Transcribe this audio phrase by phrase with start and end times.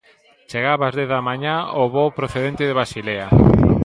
[0.49, 3.27] Chegaba ás dez da mañá o voo procedente de Basilea.